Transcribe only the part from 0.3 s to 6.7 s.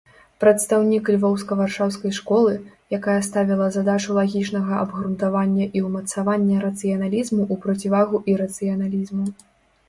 Прадстаўнік львоўска-варшаўскай школы, якая ставіла задачу лагічнага абгрунтавання і ўмацавання